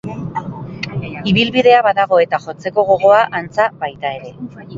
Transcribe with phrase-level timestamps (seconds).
[1.31, 4.35] Ibilbidea badago eta jotzeko gogoa, antza, baita ere.